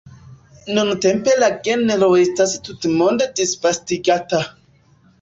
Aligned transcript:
Nuntempe 0.77 1.35
la 1.43 1.51
genro 1.69 2.09
estas 2.23 2.57
tutmonde 2.71 3.31
disvastigata. 3.43 4.47